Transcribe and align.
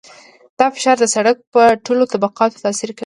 دا 0.59 0.67
فشار 0.75 0.97
د 0.99 1.05
سرک 1.13 1.37
په 1.53 1.61
ټولو 1.85 2.03
طبقاتو 2.13 2.61
تاثیر 2.65 2.89
کوي 2.91 2.99